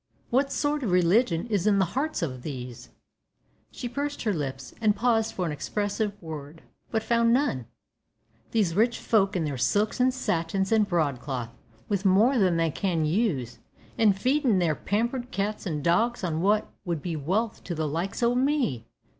[0.31, 2.89] What sort of religion is in the hearts of these,"
[3.69, 7.67] (she pursed her lips, and paused for an expressive word, but found none),
[8.49, 11.51] "these rich folk in their silks and satins and broadcloth,
[11.87, 13.59] with more than they can use,
[13.95, 18.23] an' feedin' their pampered cats and dogs on what would be wealth to the likes
[18.23, 18.87] o' me!